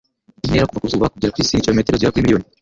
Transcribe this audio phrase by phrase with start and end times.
[0.43, 2.45] Intera kuva ku zuba kugera ku isi ni kilometero zigera kuri miliyoni.